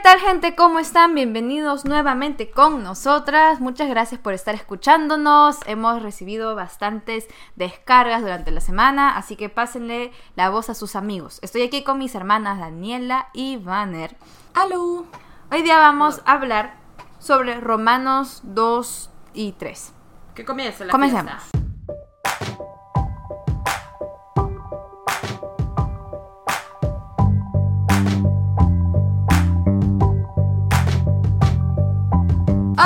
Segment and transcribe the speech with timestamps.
[0.00, 0.54] ¿Qué tal gente?
[0.54, 1.14] ¿Cómo están?
[1.14, 3.60] Bienvenidos nuevamente con nosotras.
[3.60, 5.58] Muchas gracias por estar escuchándonos.
[5.66, 11.38] Hemos recibido bastantes descargas durante la semana, así que pásenle la voz a sus amigos.
[11.42, 14.16] Estoy aquí con mis hermanas Daniela y Vanner.
[14.54, 15.04] ¡Aló!
[15.52, 16.76] Hoy día vamos a hablar
[17.18, 19.92] sobre Romanos 2 y 3.
[20.34, 21.30] Que comience la Comencemos.
[21.30, 21.59] fiesta.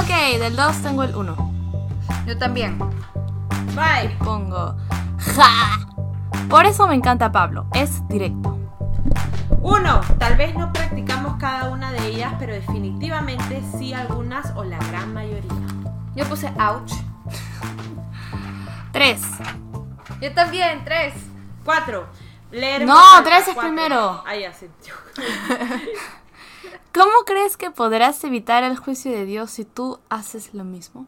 [0.00, 1.52] Ok, del 2 tengo el 1.
[2.26, 2.76] Yo también.
[3.76, 4.16] Bye.
[4.24, 4.74] Pongo.
[5.36, 5.86] ¡Ja!
[6.48, 8.58] Por eso me encanta Pablo, es directo.
[9.62, 14.78] Uno, tal vez no practicamos cada una de ellas, pero definitivamente sí algunas o la
[14.78, 15.52] gran mayoría.
[16.16, 16.92] Yo puse ouch.
[18.90, 19.20] 3.
[20.20, 21.14] Yo también, 3.
[21.64, 22.06] Cuatro,
[22.50, 22.84] leer.
[22.84, 23.62] No, tres es Cuatro.
[23.62, 24.22] primero.
[24.26, 24.68] Ah, ya sí.
[26.94, 31.06] ¿Cómo crees que podrás evitar el juicio de Dios si tú haces lo mismo?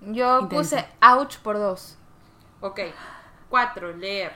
[0.00, 0.48] Yo Intenso.
[0.48, 1.96] puse ouch por 2.
[2.60, 2.80] ok.
[3.48, 4.32] Cuatro, leer.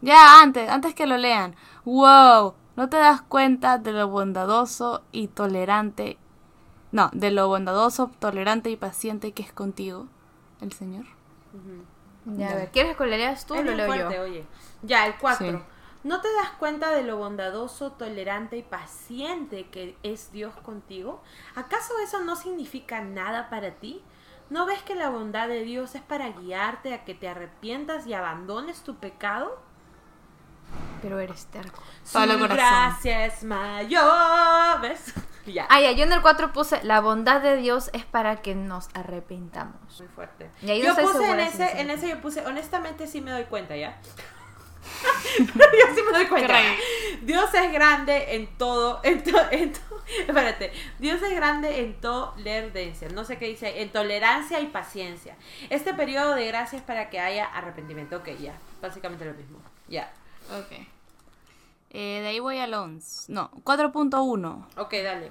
[0.00, 1.56] Ya, antes, antes que lo lean.
[1.84, 2.54] ¡Wow!
[2.76, 6.18] ¿No te das cuenta de lo bondadoso y tolerante?
[6.92, 10.06] No, de lo bondadoso, tolerante y paciente que es contigo,
[10.60, 11.04] el Señor.
[12.26, 14.22] Ya, a ver, ¿quieres que lo leas tú o lo leo fuerte, yo?
[14.22, 14.44] oye.
[14.82, 15.58] Ya, el cuatro.
[15.58, 15.64] Sí.
[16.08, 21.22] ¿No te das cuenta de lo bondadoso, tolerante y paciente que es Dios contigo?
[21.54, 24.02] ¿Acaso eso no significa nada para ti?
[24.48, 28.14] ¿No ves que la bondad de Dios es para guiarte a que te arrepientas y
[28.14, 29.60] abandones tu pecado?
[31.02, 31.82] Pero eres terco.
[32.02, 32.48] Su Corazón.
[32.48, 34.80] gracia es mayor.
[34.80, 35.12] ¿Ves?
[35.46, 35.66] ya.
[35.68, 38.88] Ah, ya, yo en el 4 puse la bondad de Dios es para que nos
[38.94, 40.00] arrepintamos.
[40.00, 40.50] Muy fuerte.
[40.62, 43.44] Y ahí no yo puse en ese, en ese yo puse, honestamente sí me doy
[43.44, 44.00] cuenta, ¿ya?
[45.38, 46.58] yo sí me doy cuenta.
[47.22, 49.72] Dios es grande en todo, en en
[50.26, 55.36] espérate, Dios es grande en tolerancia, no sé qué dice, ahí, en tolerancia y paciencia.
[55.68, 60.10] Este periodo de gracia es para que haya arrepentimiento, ok, ya, básicamente lo mismo, ya,
[60.50, 60.86] Ok.
[61.90, 63.32] Eh, de ahí voy al 11.
[63.32, 64.66] No, 4.1.
[64.76, 65.30] ok, dale.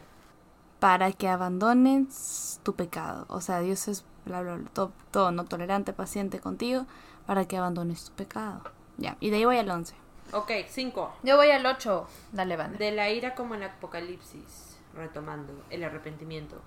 [0.80, 3.26] Para que abandones tu pecado.
[3.30, 6.86] O sea, Dios es bla, bla, bla, todo, todo, no tolerante, paciente contigo.
[7.26, 8.62] Para que abandones tu pecado.
[8.98, 9.96] Ya, y de ahí voy al 11.
[10.34, 11.14] Ok, cinco.
[11.24, 12.08] Yo voy al 8.
[12.32, 12.78] Dale, Van.
[12.78, 16.62] De la ira como en Apocalipsis, retomando el arrepentimiento.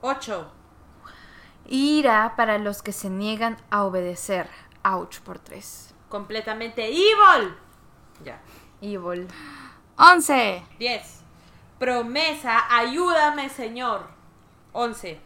[0.00, 0.50] Ocho.
[1.66, 4.48] Ira para los que se niegan a obedecer.
[4.84, 5.94] Ouch por 3.
[6.08, 7.54] completamente evil.
[8.24, 8.40] Ya.
[8.80, 9.28] Evil.
[9.98, 10.62] 11.
[10.78, 11.20] 10.
[11.78, 14.06] Promesa, ayúdame, Señor.
[14.72, 15.20] 11.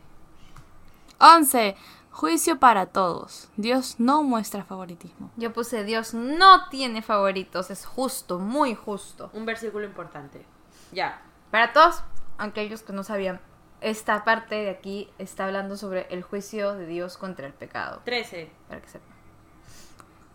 [1.18, 1.76] 11.
[2.20, 3.48] Juicio para todos.
[3.56, 5.30] Dios no muestra favoritismo.
[5.38, 7.70] Yo puse Dios no tiene favoritos.
[7.70, 9.30] Es justo, muy justo.
[9.32, 10.44] Un versículo importante.
[10.92, 11.22] Ya.
[11.50, 12.02] Para todos,
[12.36, 13.40] aquellos que no sabían,
[13.80, 18.02] esta parte de aquí está hablando sobre el juicio de Dios contra el pecado.
[18.04, 18.50] 13.
[18.68, 19.16] Para que sepan.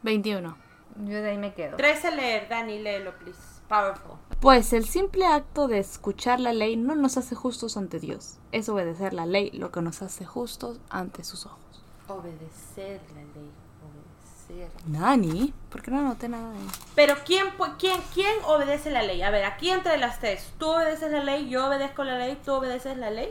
[0.02, 0.58] 21.
[1.04, 1.78] Yo de ahí me quedo.
[1.78, 3.62] 13 leer, Dani, léelo, please.
[3.70, 4.18] Powerful.
[4.40, 8.40] Pues el simple acto de escuchar la ley no nos hace justos ante Dios.
[8.52, 11.65] Es obedecer la ley lo que nos hace justos ante sus ojos.
[12.08, 13.52] Obedecer la ley.
[13.82, 14.70] Obedecer.
[14.86, 16.54] Nani, ¿por qué no anoté nada
[16.94, 17.48] Pero ¿quién,
[17.80, 19.22] quién, ¿quién obedece la ley?
[19.24, 20.54] A ver, aquí entre las tres.
[20.60, 21.50] ¿Tú obedeces la ley?
[21.50, 22.38] ¿Yo obedezco la ley?
[22.46, 23.30] ¿Tú obedeces la ley?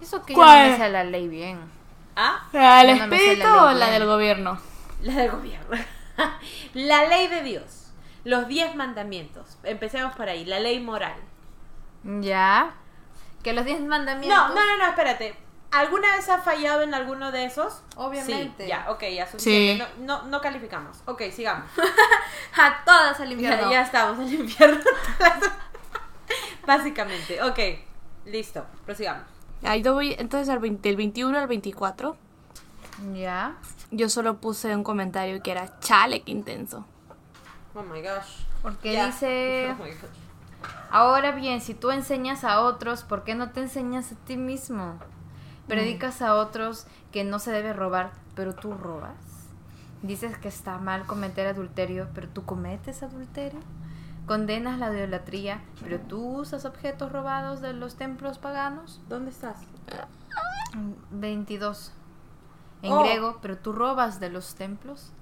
[0.00, 0.58] Eso que ¿Cuál?
[0.58, 1.60] yo no me sé la ley bien.
[2.16, 2.46] ¿Ah?
[2.52, 3.98] ¿La del no espíritu la o la bien.
[3.98, 4.58] del gobierno?
[5.02, 5.76] La del gobierno.
[6.74, 7.92] la ley de Dios.
[8.24, 9.58] Los diez mandamientos.
[9.62, 10.44] Empecemos por ahí.
[10.44, 11.16] La ley moral.
[12.20, 12.74] Ya.
[13.42, 14.36] Que los diez mandamientos.
[14.36, 15.43] No, no, no, no, espérate.
[15.74, 17.82] ¿Alguna vez has fallado en alguno de esos?
[17.96, 18.64] Obviamente.
[18.64, 19.84] Sí, ya, ok, ya suficiente.
[19.84, 19.92] Sí.
[20.02, 20.98] No, no, no calificamos.
[21.06, 21.68] Ok, sigamos.
[22.56, 23.70] A todas al Ya, infierno.
[23.70, 24.84] ya estamos al infierno.
[26.66, 27.58] Básicamente, ok.
[28.26, 29.24] Listo, prosigamos.
[29.62, 32.16] Ahí voy, entonces al 20 del 21 al 24.
[33.14, 33.56] Ya.
[33.90, 36.86] Yo solo puse un comentario que era chale, qué intenso.
[37.74, 38.44] Oh my gosh.
[38.62, 39.06] Porque Ya.
[39.06, 39.68] dice.
[39.78, 40.20] Oh my gosh.
[40.90, 44.98] Ahora bien, si tú enseñas a otros, ¿por qué no te enseñas a ti mismo?
[45.68, 49.14] Predicas a otros que no se debe robar, pero tú robas.
[50.02, 53.60] Dices que está mal cometer adulterio, pero tú cometes adulterio.
[54.26, 59.00] Condenas la idolatría, pero tú usas objetos robados de los templos paganos.
[59.08, 59.56] ¿Dónde estás?
[61.10, 61.92] 22.
[62.82, 63.00] En Oh.
[63.02, 65.12] griego, pero tú robas de los templos.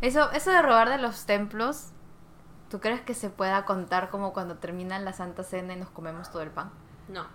[0.00, 1.88] Eso, eso de robar de los templos,
[2.70, 6.30] ¿tú crees que se pueda contar como cuando termina la Santa Cena y nos comemos
[6.30, 6.70] todo el pan?
[7.08, 7.26] No.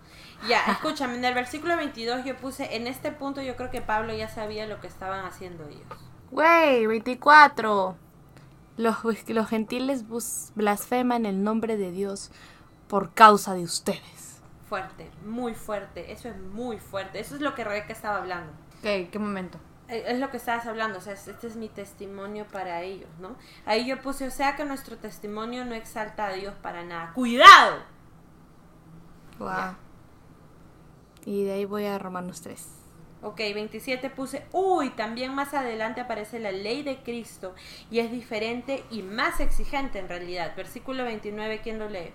[0.47, 4.13] Ya, escúchame, en el versículo 22 yo puse, en este punto yo creo que Pablo
[4.13, 5.87] ya sabía lo que estaban haciendo ellos.
[6.31, 7.95] Güey, 24.
[8.77, 8.97] Los,
[9.29, 12.31] los gentiles bus- blasfeman el nombre de Dios
[12.87, 14.41] por causa de ustedes.
[14.67, 16.11] Fuerte, muy fuerte.
[16.11, 17.19] Eso es muy fuerte.
[17.19, 18.51] Eso es lo que Rebeca estaba hablando.
[18.81, 19.59] ¿Qué, ¿Qué momento?
[19.89, 23.09] Eh, Es lo que estabas hablando, o sea, es- este es mi testimonio para ellos,
[23.19, 23.35] ¿no?
[23.65, 27.11] Ahí yo puse, o sea que nuestro testimonio no exalta a Dios para nada.
[27.13, 27.77] ¡Cuidado!
[29.43, 29.75] Wow.
[31.25, 32.67] Y de ahí voy a Romanos 3.
[33.21, 37.55] Ok, 27 puse, uy, también más adelante aparece la ley de Cristo
[37.89, 40.53] y es diferente y más exigente en realidad.
[40.57, 42.11] Versículo 29, ¿quién lo lee?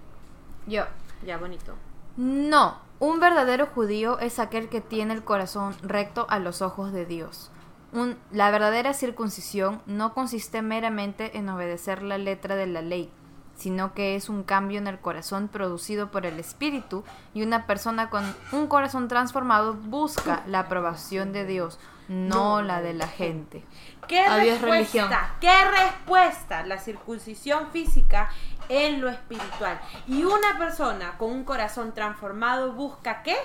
[0.66, 0.84] Yo.
[1.24, 1.74] Ya, bonito.
[2.18, 7.06] No, un verdadero judío es aquel que tiene el corazón recto a los ojos de
[7.06, 7.50] Dios.
[7.94, 13.10] Un- la verdadera circuncisión no consiste meramente en obedecer la letra de la ley,
[13.58, 18.08] sino que es un cambio en el corazón producido por el Espíritu y una persona
[18.08, 21.78] con un corazón transformado busca la aprobación de Dios,
[22.08, 23.62] no la de la gente.
[24.06, 25.02] ¿Qué Adiós, respuesta?
[25.02, 25.10] religión.
[25.40, 26.64] ¿Qué respuesta?
[26.64, 28.30] La circuncisión física
[28.70, 29.78] en lo espiritual.
[30.06, 33.36] Y una persona con un corazón transformado busca qué?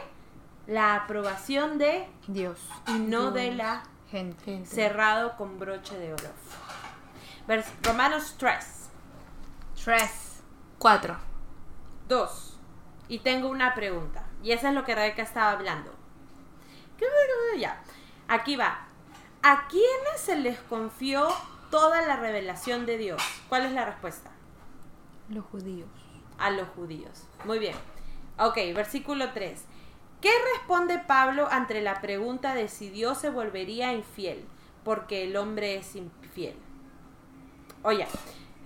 [0.68, 2.58] La aprobación de Dios.
[2.88, 4.44] y no de la Gente.
[4.46, 4.70] Gente.
[4.70, 6.30] cerrado con broche de oro.
[7.48, 8.83] Vers- Romanos 3,
[9.84, 10.42] Tres.
[10.80, 11.18] 4.
[12.08, 12.60] 2.
[13.10, 14.26] Y tengo una pregunta.
[14.42, 15.94] Y esa es lo que Rebeca estaba hablando.
[16.98, 17.06] ¿Qué
[17.54, 17.82] me- Ya.
[18.28, 18.88] Aquí va.
[19.42, 21.28] ¿A quiénes se les confió
[21.70, 23.22] toda la revelación de Dios?
[23.50, 24.32] ¿Cuál es la respuesta?
[25.30, 25.90] Los judíos.
[26.40, 27.28] a los judíos.
[27.46, 27.76] Muy bien.
[28.40, 29.64] Ok, versículo 3.
[30.20, 34.44] ¿Qué responde Pablo ante la pregunta de si Dios se volvería infiel
[34.84, 36.56] porque el hombre es infiel?
[37.84, 38.08] Oye,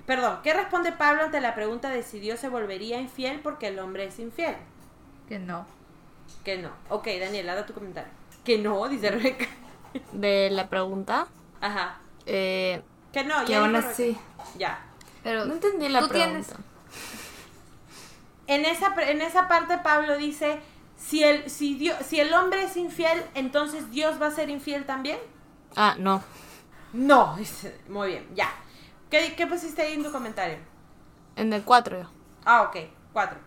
[0.07, 3.77] perdón, ¿qué responde Pablo ante la pregunta de si Dios se volvería infiel porque el
[3.77, 4.55] hombre es infiel?
[5.29, 5.67] Que no.
[6.43, 6.71] Que no.
[6.89, 8.09] Ok, Daniela, da tu comentario.
[8.43, 9.45] Que no, dice Rebeca.
[10.13, 11.27] De la pregunta.
[11.61, 11.99] Ajá.
[12.25, 12.81] Eh,
[13.13, 14.17] Que no, que ya aún así.
[14.57, 14.79] Ya.
[15.23, 16.33] Pero No entendí la tú pregunta.
[16.33, 16.53] tienes
[18.47, 20.59] En esa, pre- en esa parte Pablo dice,
[20.97, 24.85] si el, si, Dios, si el hombre es infiel, entonces Dios va a ser infiel
[24.85, 25.19] también.
[25.75, 26.23] Ah, no.
[26.93, 27.37] No,
[27.89, 28.49] muy bien, ya.
[29.09, 30.59] ¿Qué, qué pusiste ahí en tu comentario?
[31.35, 32.09] En el 4.
[32.45, 32.77] Ah, ok,
[33.13, 33.39] cuatro.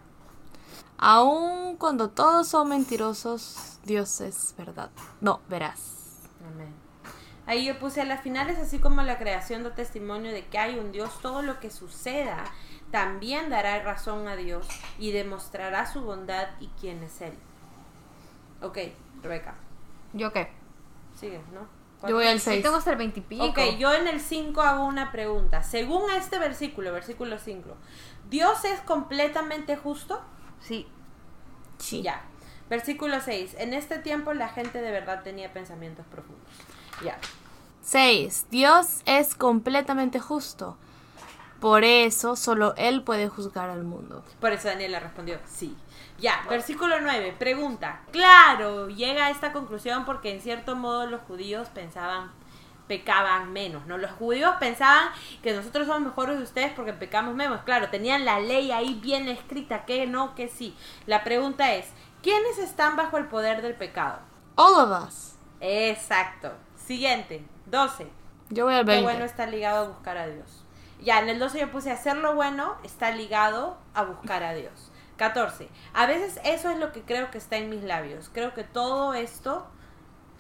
[0.98, 4.90] Aun cuando todos son mentirosos, Dios es verdad.
[5.20, 6.28] No, verás.
[6.46, 6.74] Amén.
[7.46, 10.78] Ahí yo puse a las finales, así como la creación da testimonio de que hay
[10.78, 12.44] un Dios, todo lo que suceda
[12.90, 14.66] también dará razón a Dios
[14.98, 17.34] y demostrará su bondad y quién es Él.
[18.62, 18.78] Ok,
[19.22, 19.54] Rebeca,
[20.12, 20.50] ¿Yo qué?
[21.14, 21.66] sigue, ¿no?
[22.08, 22.62] Yo voy al Yo 6.
[22.62, 23.44] tengo hasta el 20 y pico.
[23.44, 25.62] Ok, yo en el 5 hago una pregunta.
[25.62, 27.76] Según este versículo, versículo 5,
[28.30, 30.20] ¿Dios es completamente justo?
[30.60, 30.86] Sí.
[31.78, 32.02] Sí.
[32.02, 32.22] Ya.
[32.68, 33.56] Versículo 6.
[33.58, 36.46] En este tiempo la gente de verdad tenía pensamientos profundos.
[37.04, 37.18] Ya.
[37.82, 38.46] 6.
[38.50, 40.76] Dios es completamente justo.
[41.60, 44.24] Por eso solo Él puede juzgar al mundo.
[44.40, 45.76] Por eso Daniela respondió sí.
[46.20, 48.02] Ya, versículo 9, pregunta.
[48.12, 52.30] Claro, llega a esta conclusión porque en cierto modo los judíos pensaban,
[52.86, 53.96] pecaban menos, ¿no?
[53.96, 55.08] Los judíos pensaban
[55.42, 57.62] que nosotros somos mejores de ustedes porque pecamos menos.
[57.62, 60.76] Claro, tenían la ley ahí bien escrita, que no, que sí.
[61.06, 61.86] La pregunta es,
[62.22, 64.18] ¿quiénes están bajo el poder del pecado?
[64.56, 65.36] All of us.
[65.60, 66.52] Exacto.
[66.76, 68.08] Siguiente, 12.
[68.50, 69.04] Yo voy al Lo 20.
[69.04, 70.64] bueno está ligado a buscar a Dios.
[71.00, 74.89] Ya, en el 12 yo puse hacer lo bueno está ligado a buscar a Dios.
[75.20, 75.68] 14.
[75.92, 78.30] A veces eso es lo que creo que está en mis labios.
[78.32, 79.66] Creo que todo esto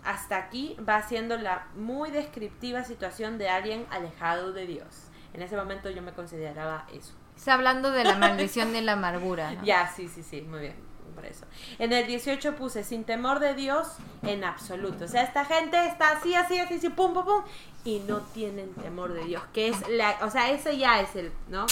[0.04, 4.86] hasta aquí va siendo la muy descriptiva situación de alguien alejado de Dios.
[5.34, 7.12] En ese momento yo me consideraba eso.
[7.36, 9.52] Está hablando de la maldición de la amargura.
[9.52, 9.62] ¿no?
[9.64, 10.76] Ya, sí, sí, sí, muy bien.
[11.14, 11.44] Por eso.
[11.78, 13.88] En el 18 puse sin temor de Dios
[14.22, 15.04] en absoluto.
[15.04, 17.42] O sea, esta gente está así, así, así, así, pum, pum, pum.
[17.84, 19.42] Y no tienen temor de Dios.
[19.52, 20.16] Que es la.
[20.22, 21.32] O sea, ese ya es el.
[21.48, 21.66] ¿No?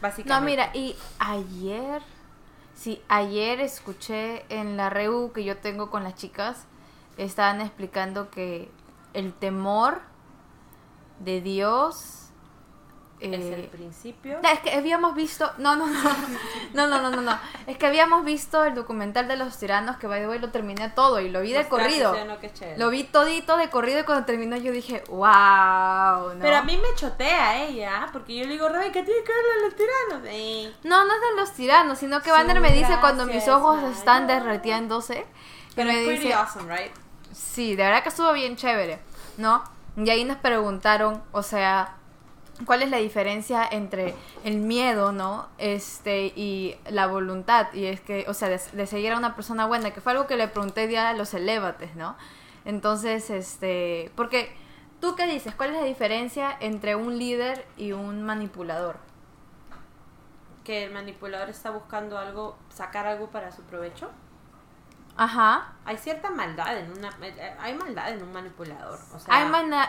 [0.00, 0.62] Básicamente.
[0.62, 2.02] No, mira, y ayer,
[2.76, 6.66] sí, ayer escuché en la reu que yo tengo con las chicas,
[7.16, 8.70] estaban explicando que
[9.14, 10.02] el temor
[11.18, 12.25] de Dios...
[13.18, 14.38] Eh, es el eh, principio.
[14.42, 15.50] Es que habíamos visto.
[15.58, 16.02] No, no, no.
[16.74, 17.38] No, no, no, no.
[17.66, 20.90] Es que habíamos visto el documental de los tiranos que by the way lo terminé
[20.90, 22.14] todo y lo vi de corrido.
[22.76, 26.38] Lo vi todito de corrido y cuando terminó yo dije, wow.
[26.40, 29.64] Pero a mí me chotea ella, porque yo le digo, Roy, ¿qué tiene que ver
[29.64, 30.76] los tiranos?
[30.84, 34.26] No, no es de los tiranos, sino que Banner me dice cuando mis ojos están
[34.26, 35.26] derretiéndose.
[35.74, 36.92] Pero me es dice, awesome, right?
[37.32, 38.98] Sí, de verdad que estuvo bien chévere,
[39.36, 39.62] ¿no?
[39.96, 41.96] Y ahí nos preguntaron, o sea,
[42.64, 45.48] ¿cuál es la diferencia entre el miedo, ¿no?
[45.58, 47.72] Este, y la voluntad.
[47.74, 50.26] Y es que, o sea, de, de seguir a una persona buena, que fue algo
[50.26, 52.16] que le pregunté día a los elévates, ¿no?
[52.64, 54.54] Entonces, este, porque
[55.00, 55.54] ¿Tú qué dices?
[55.54, 58.96] ¿Cuál es la diferencia entre un líder y un manipulador?
[60.64, 64.10] Que el manipulador está buscando algo, sacar algo para su provecho.
[65.16, 65.74] Ajá.
[65.84, 68.98] Hay cierta maldad en una, eh, hay maldad en un manipulador.
[69.14, 69.34] O sea,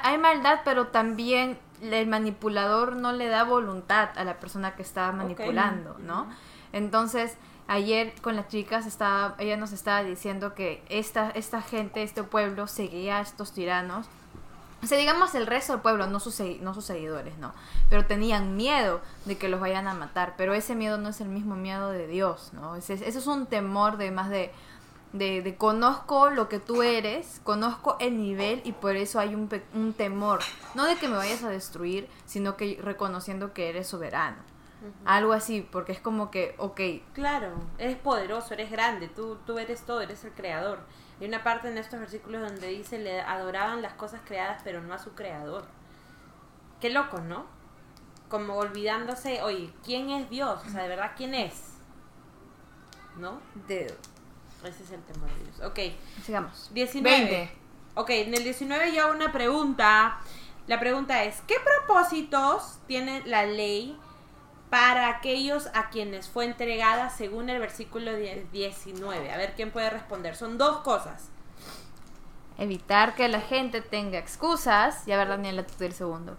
[0.04, 5.12] hay maldad, pero también el manipulador no le da voluntad a la persona que está
[5.12, 6.28] manipulando, ¿no?
[6.74, 7.36] Entonces,
[7.68, 12.68] ayer con las chicas estaba, ella nos estaba diciendo que esta, esta gente, este pueblo,
[12.68, 14.08] seguía a estos tiranos.
[14.84, 17.54] O sea, digamos el resto del pueblo, no sus, no sus seguidores, ¿no?
[17.90, 20.36] Pero tenían miedo de que los vayan a matar.
[20.38, 22.76] Pero ese miedo no es el mismo miedo de Dios, ¿no?
[22.76, 24.52] Ese, ese es un temor de más de,
[25.18, 29.94] de, de conozco lo que tú eres, conozco el nivel y por eso hay un,
[29.94, 30.40] temor.
[30.76, 34.38] No de que me vayas a destruir, sino que reconociendo que eres soberano.
[35.06, 36.82] Algo así, porque es como que, ok,
[37.14, 40.80] Claro, eres poderoso, eres grande, tú, tú eres todo, eres el creador.
[41.20, 44.94] Hay una parte en estos versículos donde dice, le adoraban las cosas creadas, pero no
[44.94, 45.66] a su creador.
[46.80, 47.46] Qué loco, ¿no?
[48.30, 50.62] Como olvidándose, oye, ¿quién es Dios?
[50.66, 51.74] O sea, de verdad, ¿quién es?
[53.18, 53.40] ¿No?
[53.68, 53.98] de,
[54.64, 55.60] Ese es el temor de Dios.
[55.62, 55.80] Ok,
[56.26, 56.70] sigamos.
[56.74, 57.18] 19.
[57.26, 57.52] 20.
[57.96, 60.20] Ok, en el 19 yo hago una pregunta.
[60.68, 63.98] La pregunta es, ¿qué propósitos tiene la ley
[64.70, 69.32] para aquellos a quienes fue entregada según el versículo 10 19?
[69.32, 70.36] A ver, ¿quién puede responder?
[70.36, 71.30] Son dos cosas.
[72.58, 75.08] Evitar que la gente tenga excusas.
[75.08, 76.36] Y a ver, Daniela, tú el segundo.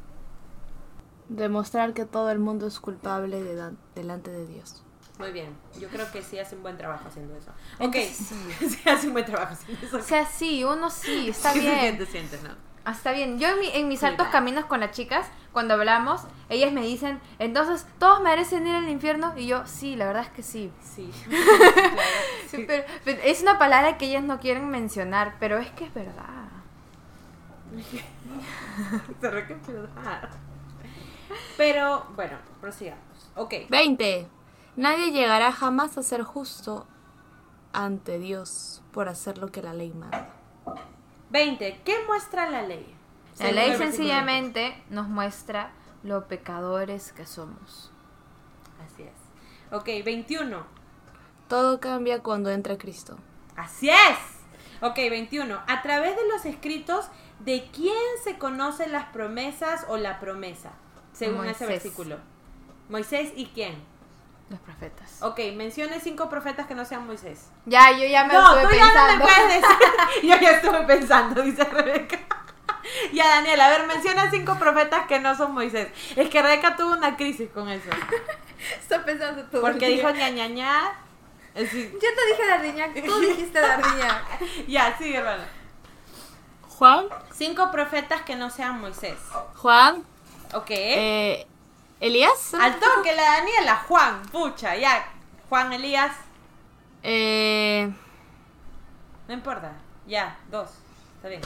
[1.28, 4.82] Demostrar que todo el mundo es culpable de- delante de Dios.
[5.18, 7.50] Muy bien, yo creo que sí hace un buen trabajo haciendo eso.
[7.80, 8.16] Ok, Entonces,
[8.82, 9.96] sí hace un buen trabajo haciendo eso.
[9.96, 11.98] O sea, sí, uno sí, está ¿Qué bien.
[11.98, 12.50] te sientes, no?
[12.84, 13.38] Ah, Está bien.
[13.38, 16.82] Yo en, mi- en mis Sí, altos caminos con las chicas, cuando hablamos, ellas me
[16.82, 19.34] dicen, entonces, ¿todos merecen ir al infierno?
[19.36, 20.70] Y yo, sí, la verdad es que sí.
[20.94, 21.10] Sí.
[21.28, 21.96] claro.
[22.50, 25.92] Sí, pero, pero es una palabra que ellas no quieren mencionar, pero es que es
[25.94, 26.24] verdad.
[29.20, 30.30] Se re que es verdad.
[31.56, 33.30] Pero, bueno, prosigamos.
[33.36, 33.54] Ok.
[33.68, 34.26] 20.
[34.78, 36.86] Nadie llegará jamás a ser justo
[37.72, 40.30] ante Dios por hacer lo que la ley manda.
[41.30, 41.80] 20.
[41.84, 42.94] ¿Qué muestra la ley?
[43.40, 45.72] La Según ley sencillamente nos muestra
[46.04, 47.90] lo pecadores que somos.
[48.78, 48.84] 20.
[48.84, 49.72] Así es.
[49.72, 50.64] Ok, 21.
[51.48, 53.18] Todo cambia cuando entra Cristo.
[53.56, 54.18] Así es.
[54.80, 55.60] Ok, 21.
[55.66, 57.08] A través de los escritos,
[57.40, 60.70] ¿de quién se conocen las promesas o la promesa?
[61.12, 62.18] Según ese versículo.
[62.88, 63.97] Moisés y quién.
[64.50, 65.22] Los profetas.
[65.22, 67.50] Ok, mencione cinco profetas que no sean Moisés.
[67.66, 69.76] Ya, yo ya me no, estuve tú ya no me puedes decir.
[70.22, 72.18] yo ya estuve pensando, dice Rebeca.
[73.12, 75.88] ya, Daniela, a ver, menciona cinco profetas que no son Moisés.
[76.16, 77.90] Es que Rebeca tuvo una crisis con eso.
[78.80, 79.60] Estoy pensando todo.
[79.60, 80.92] Porque el dijo ña ña ña.
[81.54, 84.22] Es decir, Yo te dije Dardiñac, tú dijiste Dardiñac.
[84.68, 85.42] ya, sigue, hermano.
[86.68, 87.06] Juan.
[87.32, 89.18] Cinco profetas que no sean Moisés.
[89.56, 90.04] Juan.
[90.54, 90.70] Ok.
[90.70, 91.46] eh,
[92.00, 92.54] Elías.
[92.54, 95.06] Al toque, la Daniela, Juan, pucha, ya.
[95.48, 96.12] Juan Elías,
[97.02, 97.90] Eh,
[99.26, 99.72] no importa.
[100.06, 100.70] Ya, dos.
[101.16, 101.40] Está bien.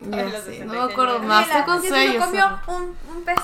[0.00, 1.48] ya Los sé, 66 no me acuerdo más.
[1.48, 2.24] Daniela, Estoy con ¿quién se lo sellos.
[2.26, 3.40] comió un, un pez?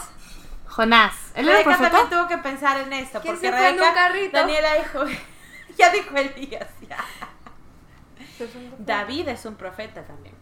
[0.66, 1.14] Jonás.
[1.34, 1.90] ¿Él era Rebeca profeta?
[1.98, 3.20] también tuvo que pensar en esto.
[3.20, 4.36] ¿Quién porque se fue en Rebeca, un carrito?
[4.36, 5.04] Daniela dijo,
[5.78, 7.04] ya dijo Elías, ya.
[8.78, 10.34] David es un profeta también.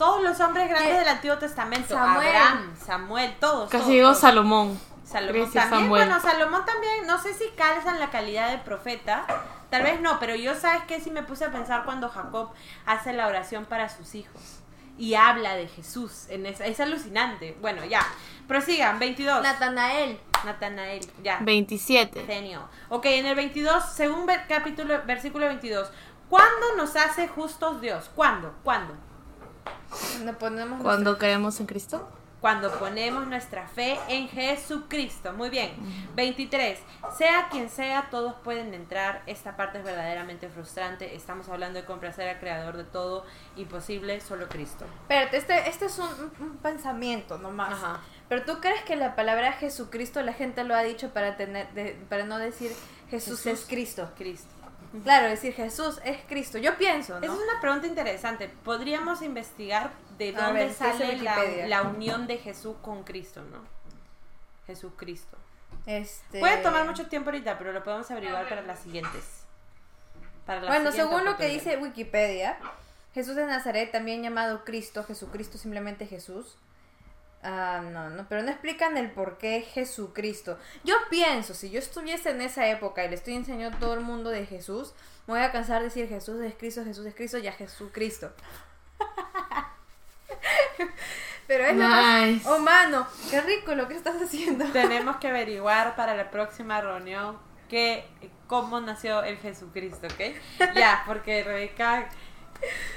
[0.00, 0.98] Todos los hombres grandes ¿Qué?
[1.00, 2.26] del Antiguo Testamento, Samuel.
[2.28, 3.68] Abraham, Samuel, todos.
[3.68, 4.18] Casi todos, todos.
[4.18, 4.80] Salomón.
[5.04, 6.06] Salomón Gracias, también, Samuel.
[6.08, 9.26] bueno, Salomón también, no sé si calza en la calidad de profeta,
[9.68, 12.48] tal vez no, pero yo sabes que sí me puse a pensar cuando Jacob
[12.86, 14.40] hace la oración para sus hijos
[14.96, 17.58] y habla de Jesús, en esa, es alucinante.
[17.60, 18.00] Bueno, ya,
[18.48, 19.42] prosigan, 22.
[19.42, 20.18] Natanael.
[20.46, 21.40] Natanael, ya.
[21.42, 22.24] 27.
[22.24, 22.66] Genio.
[22.88, 25.90] Ok, en el 22, según ver- capítulo, versículo 22,
[26.30, 28.10] ¿cuándo nos hace justos Dios?
[28.14, 28.54] ¿Cuándo?
[28.64, 28.94] ¿Cuándo?
[30.12, 32.08] Cuando ponemos Cuando creemos en Cristo.
[32.40, 35.34] Cuando ponemos nuestra fe en Jesucristo.
[35.34, 35.72] Muy bien.
[36.16, 36.78] 23.
[37.18, 39.22] Sea quien sea, todos pueden entrar.
[39.26, 41.14] Esta parte es verdaderamente frustrante.
[41.14, 43.26] Estamos hablando de complacer al creador de todo.
[43.56, 44.86] Imposible, solo Cristo.
[45.02, 47.72] Espérate, este, este es un, pensamiento nomás.
[47.74, 48.00] Ajá.
[48.30, 51.98] Pero tú crees que la palabra Jesucristo la gente lo ha dicho para tener de-
[52.08, 52.72] para no decir
[53.10, 54.08] Jesús, es Cristo.
[54.16, 54.48] Cristo.
[55.04, 56.58] Claro, decir Jesús es Cristo.
[56.58, 57.24] Yo pienso, ¿no?
[57.24, 58.48] Esa es una pregunta interesante.
[58.48, 63.42] Podríamos investigar de dónde ver, ¿qué dice sale la, la unión de Jesús con Cristo,
[63.42, 63.64] ¿no?
[64.66, 65.36] Jesucristo.
[65.86, 66.40] Este...
[66.40, 69.44] Puede tomar mucho tiempo ahorita, pero lo podemos averiguar para las siguientes.
[70.44, 72.58] Para la Bueno, siguiente según lo que dice Wikipedia,
[73.14, 76.56] Jesús de Nazaret, también llamado Cristo, Jesucristo, simplemente Jesús.
[77.42, 80.58] Ah, no, no, pero no explican el por qué Jesucristo.
[80.84, 84.00] Yo pienso, si yo estuviese en esa época y le estoy enseñando a todo el
[84.00, 84.92] mundo de Jesús,
[85.26, 88.32] me voy a cansar de decir Jesús es Cristo, Jesús es Cristo, ya Jesucristo.
[91.46, 93.06] Pero es lo más humano.
[93.30, 94.64] Qué rico lo que estás haciendo.
[94.72, 98.06] Tenemos que averiguar para la próxima reunión que,
[98.46, 100.74] cómo nació el Jesucristo, ¿ok?
[100.74, 102.08] Ya, porque Rebeca...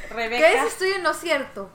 [0.10, 0.46] Rebeca...
[0.46, 1.70] ¿Qué es estoy en lo cierto?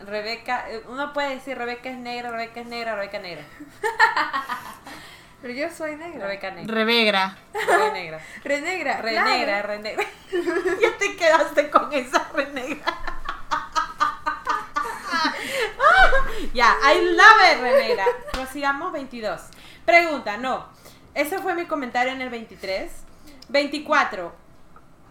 [0.00, 0.70] Rebeca...
[0.70, 3.44] eh, Uno puede decir Rebeca es negra, Rebeca es negra, Rebeca negra.
[5.42, 6.20] Pero yo soy negra.
[6.26, 6.74] Rebeca negra.
[6.74, 7.36] Revegra.
[7.52, 8.20] Re negra.
[8.44, 9.00] Re negra.
[9.00, 9.30] Re claro.
[9.30, 10.04] negra, re negra.
[10.82, 12.84] ya te quedaste con esa re negra.
[16.52, 18.04] ya, I love it, re negra.
[18.32, 19.40] Prosigamos 22.
[19.84, 20.66] Pregunta, no.
[21.14, 22.90] Ese fue mi comentario en el 23.
[23.48, 24.47] 24.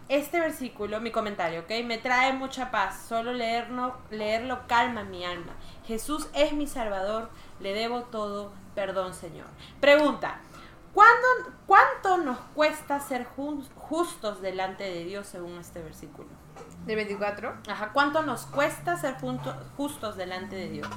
[0.08, 1.70] Este versículo, mi comentario, ¿ok?
[1.84, 3.04] Me trae mucha paz.
[3.08, 5.52] Solo leerlo, leerlo calma mi alma.
[5.86, 7.28] Jesús es mi Salvador.
[7.60, 8.52] Le debo todo.
[8.74, 9.46] Perdón, Señor.
[9.80, 10.40] Pregunta.
[10.94, 11.26] ¿Cuándo,
[11.66, 16.28] ¿Cuánto nos cuesta ser jus- justos delante de Dios según este versículo?
[16.86, 17.54] Del 24.
[17.68, 19.16] Ajá, ¿cuánto nos cuesta ser
[19.76, 20.88] justos delante de Dios?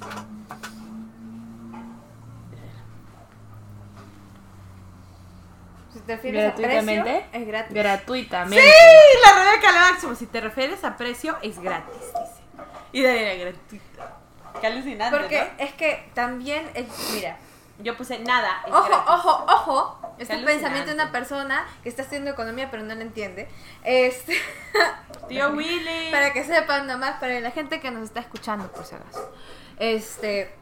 [5.93, 7.73] Si te refieres a precio, es gratis.
[7.73, 8.61] Gratuitamente.
[8.63, 8.69] Sí,
[9.25, 10.15] la Rebeca le máximo.
[10.15, 12.41] Si te refieres a precio, es gratis, dice.
[12.93, 14.17] Y de manera gratuita.
[14.59, 15.63] Qué alucinante, Porque ¿no?
[15.65, 17.37] es que también, es- mira,
[17.79, 18.61] Yo puse nada.
[18.67, 19.05] es ojo, gratis.
[19.07, 22.93] ojo, ojo, es Qué el pensamiento de una persona que está estudiando economía pero no
[22.93, 23.47] lo entiende.
[23.83, 24.37] Este,
[25.29, 26.11] Tío Willy.
[26.11, 29.31] para que sepan nomás, para la gente que nos está escuchando, por si acaso.
[29.79, 30.53] Este,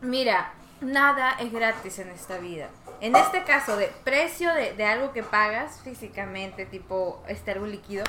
[0.00, 0.52] mira,
[0.84, 2.68] nada es gratis en esta vida.
[3.00, 8.04] En este caso de precio de, de algo que pagas físicamente, tipo este algo líquido,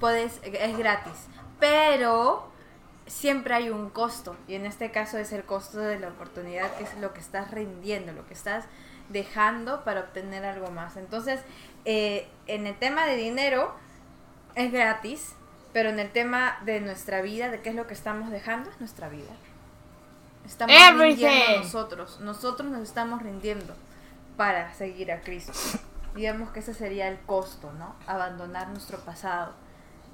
[0.00, 1.28] puedes, es gratis.
[1.60, 2.50] Pero
[3.06, 4.36] siempre hay un costo.
[4.48, 7.50] Y en este caso es el costo de la oportunidad, que es lo que estás
[7.50, 8.64] rindiendo, lo que estás
[9.08, 10.96] dejando para obtener algo más.
[10.96, 11.40] Entonces,
[11.84, 13.74] eh, en el tema de dinero,
[14.54, 15.34] es gratis,
[15.72, 18.80] pero en el tema de nuestra vida, de qué es lo que estamos dejando, es
[18.80, 19.30] nuestra vida.
[20.46, 21.24] Estamos Everything.
[21.26, 23.74] rindiendo nosotros, nosotros nos estamos rindiendo
[24.36, 25.52] para seguir a Cristo.
[26.14, 27.94] Digamos que ese sería el costo, ¿no?
[28.06, 29.52] Abandonar nuestro pasado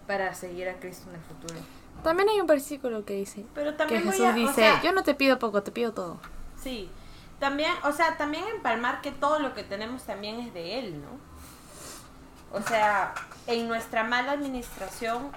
[0.06, 1.54] para seguir a Cristo en el futuro.
[2.02, 4.92] También hay un versículo que dice Pero que también Jesús a- o dice, sea, yo
[4.92, 6.18] no te pido poco, te pido todo.
[6.60, 6.90] Sí.
[7.38, 12.56] También, o sea, también empalmar que todo lo que tenemos también es de él, ¿no?
[12.58, 13.14] O sea,
[13.46, 15.30] en nuestra mala administración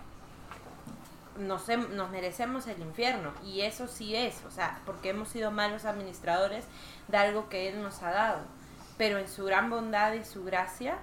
[1.38, 1.68] nos,
[2.12, 3.32] merecemos el infierno.
[3.44, 6.66] Y eso sí es, o sea, porque hemos sido malos administradores
[7.08, 8.42] de algo que Él nos ha dado.
[8.98, 10.98] Pero en su gran bondad y su gracia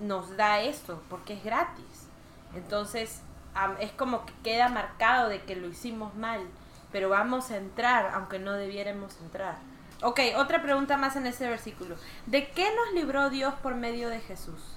[0.00, 2.08] nos da esto, porque es gratis.
[2.54, 3.22] Entonces,
[3.80, 6.40] es como que queda marcado de que lo hicimos mal,
[6.92, 9.56] pero vamos a entrar, aunque no debiéramos entrar.
[10.02, 11.96] Ok, otra pregunta más en ese versículo.
[12.26, 14.76] ¿De qué nos libró Dios por medio de Jesús?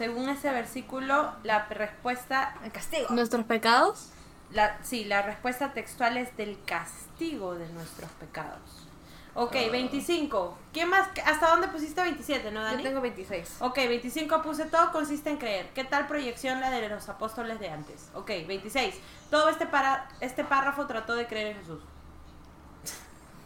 [0.00, 3.08] Según ese versículo, la respuesta, El castigo.
[3.10, 4.08] ¿Nuestros pecados?
[4.50, 8.88] la, sí, la respuesta textual es del castigo de nuestros pecados.
[9.34, 10.56] Ok, 25.
[10.72, 11.06] ¿Qué más?
[11.26, 12.78] ¿Hasta dónde pusiste 27, no, Dani?
[12.78, 13.56] Yo tengo 26.
[13.60, 15.68] Ok, 25 puse todo consiste en creer.
[15.74, 18.08] ¿Qué tal proyección la de los apóstoles de antes?
[18.14, 18.94] Ok, 26.
[19.30, 21.82] Todo este, para, este párrafo trató de creer en Jesús.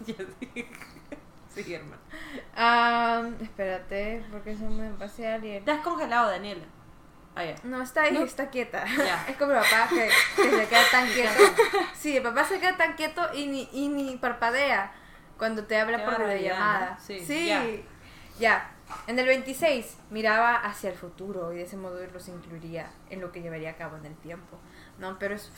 [1.55, 1.75] Sí.
[1.75, 2.03] hermano.
[2.57, 5.65] Ah, espérate, porque muy espacial y el...
[5.65, 6.65] Te has congelado, Daniela.
[7.37, 7.55] Ah, ya.
[7.65, 8.85] No, está ahí, está quieta.
[8.97, 9.25] Ya.
[9.29, 11.41] Es como mi papá que, que se queda tan quieto.
[11.95, 14.93] Sí, el papá se queda tan quieto y ni, y ni parpadea
[15.39, 16.91] cuando te habla Qué por videollamada.
[16.93, 17.01] ¿no?
[17.01, 17.65] Sí, Sí, ya.
[18.39, 18.71] ya.
[19.07, 23.33] En el 26 miraba hacia el futuro y de ese modo los incluiría en lo
[23.33, 24.59] que llevaría a cabo en el tiempo.
[24.99, 25.51] No, pero es...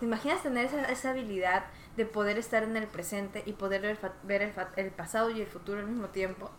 [0.00, 1.64] ¿Te imaginas tener esa, esa habilidad
[1.96, 5.30] de poder estar en el presente y poder ver, fa- ver el, fa- el pasado
[5.30, 6.50] y el futuro al mismo tiempo?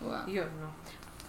[0.00, 0.70] No, yo no.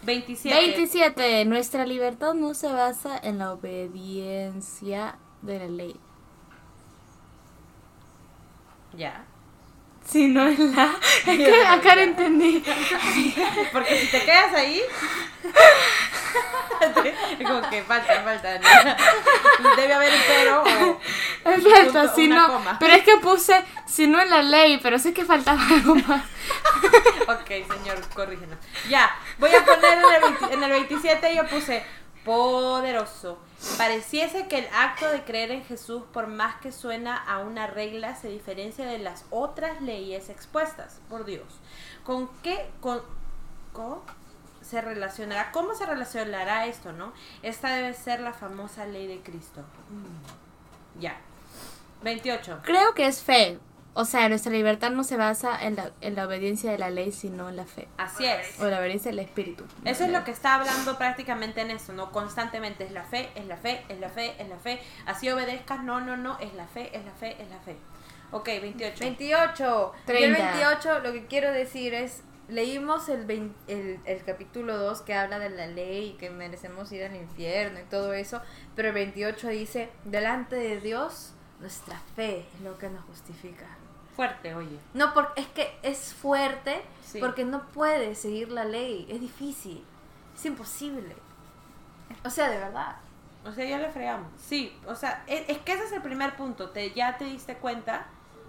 [0.04, 0.56] 27.
[0.58, 1.45] 27.
[1.45, 6.00] Nuestra libertad no se basa en la obediencia de la ley,
[8.93, 9.26] Ya.
[10.05, 10.95] Sino en la...
[11.25, 12.63] Es que acá no entendí.
[13.71, 14.81] Porque si te quedas ahí.
[17.39, 18.59] es como que falta, falta.
[19.75, 20.99] Debe haber un pero o.
[21.45, 22.47] Es falta, punto, si no...
[22.47, 22.77] coma.
[22.79, 26.23] Pero es que puse, si no en la ley, pero sé que faltaba algo más.
[27.27, 28.57] Ok, señor, corrígenos.
[28.89, 31.83] Ya, voy a poner en el, 20 en el 27 yo puse
[32.23, 33.39] poderoso.
[33.77, 38.15] Pareciese que el acto de creer en Jesús, por más que suena a una regla,
[38.15, 41.47] se diferencia de las otras leyes expuestas por Dios.
[42.03, 43.01] ¿Con qué con,
[43.73, 44.01] con-
[44.61, 45.51] se relacionará?
[45.51, 47.13] ¿Cómo se relacionará esto, no?
[47.43, 49.61] Esta debe ser la famosa ley de Cristo.
[49.89, 51.17] Mm, Ya.
[52.03, 52.59] 28.
[52.63, 53.59] Creo que es fe.
[53.97, 57.13] O sea, nuestra libertad no se basa en la, en la obediencia de la ley,
[57.13, 57.88] sino en la fe.
[57.97, 58.60] Así es.
[58.60, 59.63] O la obediencia del espíritu.
[59.86, 62.12] Eso es lo que está hablando prácticamente en eso, ¿no?
[62.12, 64.81] Constantemente es la fe, es la fe, es la fe, es la fe.
[65.05, 67.77] Así obedezcas, no, no, no, es la fe, es la fe, es la fe.
[68.31, 68.99] Ok, 28.
[68.99, 69.63] 28.
[69.63, 70.05] Yo el
[70.36, 70.39] 30.
[70.51, 75.39] 28 lo que quiero decir es, leímos el, vein- el, el capítulo 2 que habla
[75.39, 78.41] de la ley y que merecemos ir al infierno y todo eso,
[78.75, 83.65] pero el 28 dice, delante de Dios, nuestra fe es lo que nos justifica.
[84.15, 84.80] Fuerte, oye.
[84.93, 87.19] No, porque es que es fuerte, Sí.
[87.19, 89.84] porque no puedes seguir la ley, es difícil,
[90.36, 91.15] es imposible.
[92.23, 92.95] O sea, de verdad.
[93.45, 94.28] O sea, ya le fregamos.
[94.39, 96.69] Sí, o sea, es, es que ese es el primer punto.
[96.69, 98.06] Te, ya te diste cuenta.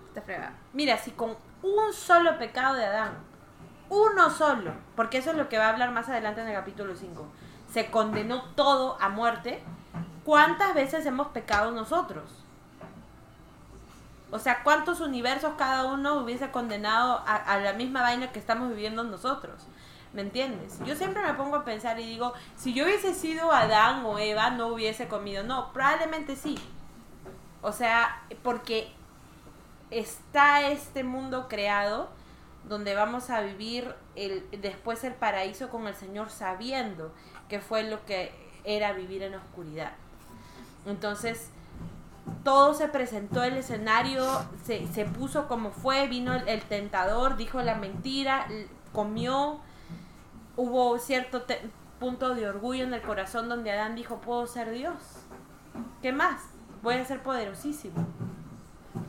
[0.09, 0.55] Está fregado.
[0.73, 3.13] Mira, si con un solo pecado de Adán,
[3.89, 6.97] uno solo, porque eso es lo que va a hablar más adelante en el capítulo
[6.97, 7.27] 5,
[7.73, 9.63] se condenó todo a muerte,
[10.25, 12.45] ¿cuántas veces hemos pecado nosotros?
[14.31, 19.05] O sea, ¿cuántos universos cada uno hubiese condenado a, la misma vaina que estamos viviendo
[19.05, 19.63] nosotros?
[20.13, 20.79] ¿Me entiendes?
[20.85, 24.51] Yo siempre me pongo a pensar y digo, si yo hubiese sido Adán o Eva,
[24.51, 25.45] no hubiese comido.
[25.45, 26.59] No, probablemente sí.
[27.63, 28.93] O sea, porque
[29.91, 32.09] está este mundo creado
[32.69, 37.13] donde vamos a vivir el, después el paraíso con el Señor sabiendo
[37.49, 38.33] que fue lo que
[38.65, 39.93] era vivir en oscuridad.
[40.85, 41.51] Entonces,
[42.45, 44.25] todo se presentó el escenario,
[44.65, 48.47] se, se puso como fue, vino el, tentador, dijo la mentira,
[48.93, 49.61] comió,
[50.57, 51.45] hubo cierto
[51.99, 54.95] punto de orgullo en el corazón donde Adán dijo, puedo ser Dios.
[56.03, 56.43] ¿Qué más?
[56.83, 58.07] Voy a ser poderosísimo.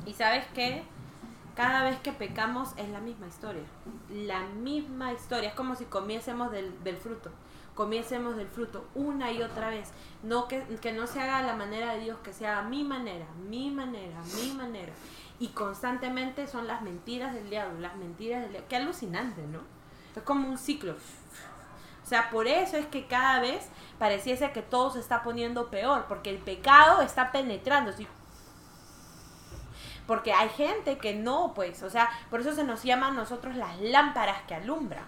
[0.05, 0.83] Y sabes qué?
[1.55, 3.63] Cada vez que pecamos es la misma historia.
[4.09, 5.49] La misma historia.
[5.49, 7.31] Es como si comiésemos del, del fruto.
[7.77, 9.91] Comiésemos del fruto una y otra vez.
[10.23, 13.27] No que, que no se haga la manera de Dios, que se haga mi manera,
[13.47, 14.91] mi manera, mi manera.
[15.37, 18.67] Y constantemente son las mentiras del diablo, las mentiras del diablo.
[18.67, 19.59] Qué alucinante, ¿no?
[20.15, 20.93] Es como un ciclo.
[22.03, 26.05] O sea, por eso es que cada vez pareciese que todo se está poniendo peor,
[26.07, 27.93] porque el pecado está penetrando.
[27.93, 28.07] ¿sí?
[30.07, 33.79] Porque hay gente que no, pues, o sea, por eso se nos llama nosotros las
[33.81, 35.05] lámparas que alumbran.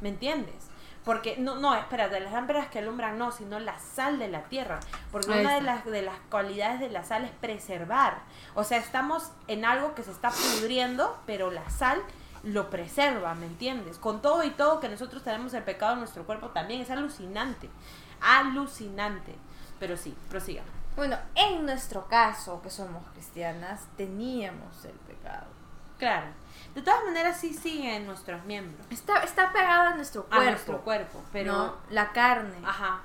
[0.00, 0.70] ¿Me entiendes?
[1.04, 4.80] Porque, no, no, espérate, las lámparas que alumbran no, sino la sal de la tierra.
[5.12, 8.22] Porque Ahí una de las, de las cualidades de la sal es preservar.
[8.54, 12.02] O sea, estamos en algo que se está pudriendo, pero la sal
[12.42, 13.98] lo preserva, ¿me entiendes?
[13.98, 17.68] Con todo y todo que nosotros tenemos el pecado en nuestro cuerpo también, es alucinante.
[18.20, 19.34] Alucinante.
[19.78, 20.62] Pero sí, prosiga.
[20.96, 25.46] Bueno, en nuestro caso, que somos cristianas, teníamos el pecado.
[25.98, 26.26] Claro.
[26.74, 28.84] De todas maneras, sí sigue en nuestros miembros.
[28.90, 30.50] Está, está pegado a nuestro A cuerpo.
[30.50, 31.22] nuestro cuerpo.
[31.32, 31.52] Pero.
[31.52, 31.76] ¿no?
[31.90, 32.56] La carne.
[32.64, 33.02] Ajá.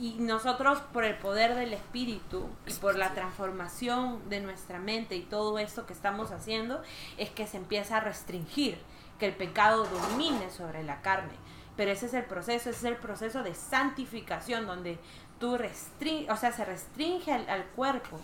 [0.00, 5.22] Y nosotros, por el poder del espíritu y por la transformación de nuestra mente y
[5.22, 6.82] todo esto que estamos haciendo,
[7.18, 8.78] es que se empieza a restringir,
[9.18, 11.34] que el pecado domine sobre la carne.
[11.76, 14.98] Pero ese es el proceso, ese es el proceso de santificación, donde
[15.38, 18.18] tú restringes, o sea, se restringe al, al cuerpo,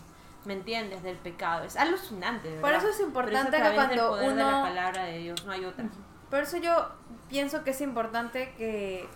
[0.45, 1.03] ¿me entiendes?
[1.03, 1.65] Del pecado.
[1.65, 2.89] Es alucinante, de Por verdad.
[2.89, 5.65] eso es importante Pero que cuando poder de la uno- palabra de Dios, no hay
[5.65, 5.85] otra.
[6.31, 6.89] Por eso yo
[7.29, 9.07] pienso que es importante que,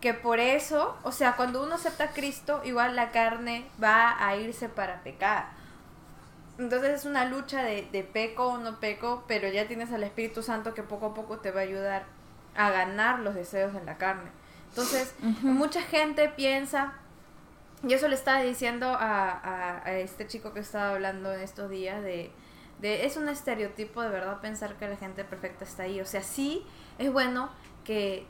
[0.00, 4.36] que por eso, o sea, cuando uno acepta a Cristo, igual la carne va a
[4.36, 5.46] irse para pecar.
[6.58, 10.42] Entonces es una lucha de, de peco o no peco, pero ya tienes al Espíritu
[10.42, 12.04] Santo que poco a poco te va a ayudar
[12.56, 14.30] a ganar los deseos en la carne.
[14.70, 16.92] Entonces, mucha gente piensa,
[17.86, 22.02] y eso le estaba diciendo a, a- este chico que estaba hablando en estos días
[22.02, 22.32] de,
[22.80, 26.00] de es un estereotipo de verdad pensar que la gente perfecta está ahí.
[26.00, 26.66] O sea, sí
[26.98, 27.50] es bueno
[27.84, 28.26] que,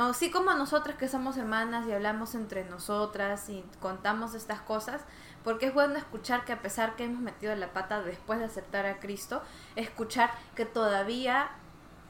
[0.00, 5.02] o sí como nosotras que somos hermanas y hablamos entre nosotras y contamos estas cosas,
[5.44, 8.86] porque es bueno escuchar que a pesar que hemos metido la pata después de aceptar
[8.86, 9.42] a Cristo,
[9.76, 11.50] escuchar que todavía,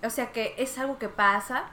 [0.04, 1.64] o sea, que es algo que pasa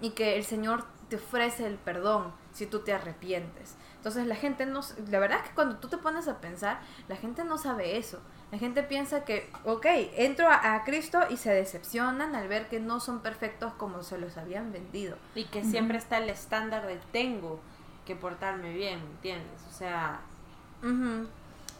[0.00, 3.76] y que el Señor te ofrece el perdón si tú te arrepientes.
[3.98, 4.80] Entonces la gente no,
[5.10, 8.20] la verdad es que cuando tú te pones a pensar, la gente no sabe eso.
[8.50, 12.80] La gente piensa que, ok, entro a, a Cristo y se decepcionan al ver que
[12.80, 15.18] no son perfectos como se los habían vendido.
[15.34, 17.60] Y que siempre está el estándar de tengo
[18.06, 19.60] que portarme bien, ¿me entiendes?
[19.68, 20.20] O sea,
[20.82, 21.28] Ujú.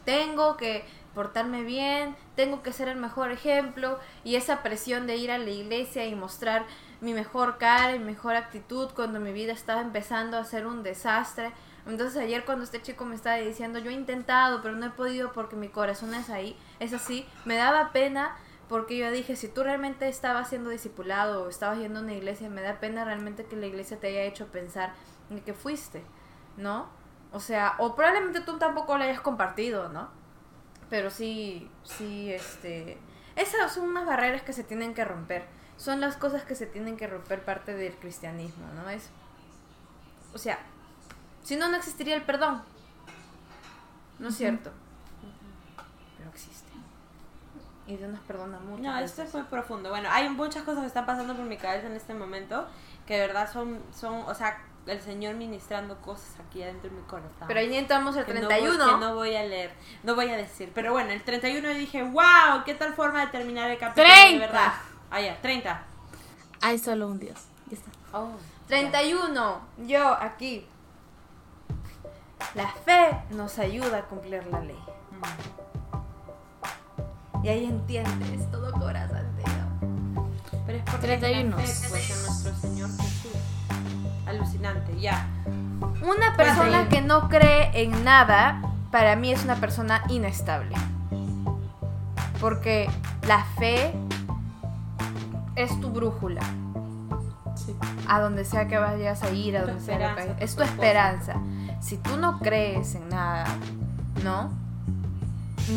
[0.05, 5.31] Tengo que portarme bien, tengo que ser el mejor ejemplo y esa presión de ir
[5.31, 6.65] a la iglesia y mostrar
[7.01, 11.51] mi mejor cara y mejor actitud cuando mi vida estaba empezando a ser un desastre.
[11.85, 15.31] Entonces ayer cuando este chico me estaba diciendo, yo he intentado, pero no he podido
[15.31, 18.35] porque mi corazón es ahí, es así, me daba pena
[18.67, 22.49] porque yo dije, si tú realmente estabas siendo discipulado o estabas yendo a una iglesia,
[22.49, 24.93] me da pena realmente que la iglesia te haya hecho pensar
[25.31, 26.03] en que fuiste,
[26.55, 26.87] ¿no?
[27.31, 30.09] O sea, o probablemente tú tampoco lo hayas compartido, ¿no?
[30.89, 32.99] Pero sí, sí, este...
[33.35, 35.47] Esas son unas barreras que se tienen que romper.
[35.79, 38.87] Son las cosas que se tienen que romper parte del cristianismo, ¿no?
[38.89, 39.09] Es...
[40.33, 40.59] O sea,
[41.43, 42.61] si no, no existiría el perdón.
[44.19, 44.71] ¿No es cierto?
[46.17, 46.69] Pero existe.
[47.87, 48.83] Y Dios nos perdona mucho.
[48.83, 49.89] No, esto es muy profundo.
[49.89, 52.67] Bueno, hay muchas cosas que están pasando por mi cabeza en este momento
[53.07, 57.01] que de verdad son, son o sea, el Señor ministrando cosas aquí adentro de mi
[57.03, 57.47] corazón.
[57.47, 58.77] Pero ahí entramos el que no 31.
[58.85, 59.71] voy- que no voy a leer,
[60.03, 60.71] no voy a decir.
[60.75, 64.45] Pero bueno, el 31 dije, wow, qué tal forma de terminar el capítulo de 30.
[64.45, 64.73] verdad.
[65.11, 65.83] Ah, ya, 30.
[66.61, 67.39] Hay solo un Dios.
[67.67, 67.91] Ya está.
[68.13, 68.31] Oh.
[68.67, 69.59] 31.
[69.87, 70.65] Yo aquí.
[72.55, 74.79] La fe nos ayuda a cumplir la ley.
[77.43, 79.27] Y ahí entiendes todo corazón.
[80.65, 81.59] Pero es porque 31.
[81.59, 83.31] es la fe, pues, en nuestro Señor Jesús.
[84.27, 85.27] Alucinante, ya.
[86.03, 90.75] Una persona que no cree en nada, para mí es una persona inestable.
[92.39, 92.87] Porque
[93.27, 93.95] la fe
[95.63, 96.41] es tu brújula.
[97.55, 97.75] Sí.
[98.07, 100.37] A donde sea que vayas a ir, a Tu donde sea que vayas.
[100.39, 101.35] Es tu esperanza.
[101.81, 103.45] Si tú no crees en nada,
[104.23, 104.49] ¿no?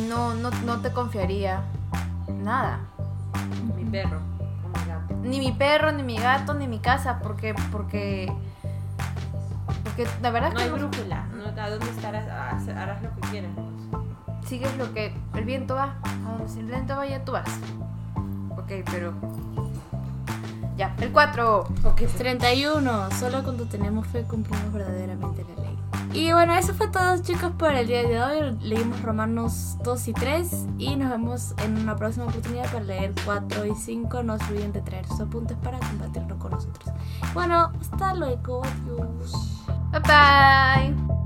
[0.09, 1.62] No, no, no te confiaría
[2.42, 2.81] nada.
[3.77, 4.81] Mi perro, my
[5.14, 5.16] God.
[5.27, 8.33] Ni mi perro, ni mi gato, ni mi casa, porque, porque,
[9.85, 12.27] porque la verdad No hay no- brújula, no, ¿a dónde estarás?
[12.68, 13.51] Harás lo que quieras.
[13.55, 14.49] pues.
[14.49, 15.95] sigues lo que el viento va.
[16.27, 17.49] A donde el viento vaya, tú vas.
[18.57, 19.12] Ok, pero.
[20.76, 21.61] Ya, el 4.
[21.61, 23.11] Ok, pues, 31.
[23.18, 25.78] Solo cuando tenemos fe cumplimos verdaderamente la ley.
[26.14, 28.56] Y bueno, eso fue todo chicos por el día de hoy.
[28.61, 33.66] Leímos Romanos 2 y 3 y nos vemos en una próxima oportunidad para leer 4
[33.66, 34.22] y 5.
[34.22, 36.94] No se olviden de traer sus apuntes para compartirlo con nosotros.
[37.32, 38.62] Bueno, hasta luego.
[38.64, 39.64] Adiós.
[39.90, 41.21] Bye bye.